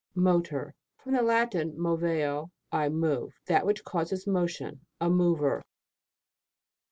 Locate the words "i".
2.71-2.89